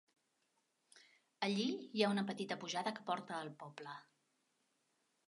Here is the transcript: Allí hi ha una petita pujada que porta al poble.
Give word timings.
Allí 1.47 1.67
hi 1.97 2.03
ha 2.05 2.09
una 2.13 2.23
petita 2.29 2.57
pujada 2.63 2.95
que 2.97 3.05
porta 3.11 3.37
al 3.41 3.53
poble. 3.65 3.95